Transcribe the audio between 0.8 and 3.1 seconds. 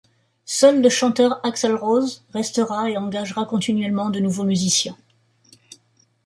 le chanteur Axl Rose restera et